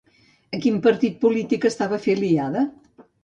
A 0.57 0.59
quin 0.63 0.79
partit 0.85 1.19
polític 1.27 1.67
estava 1.71 1.99
afiliada? 2.01 2.65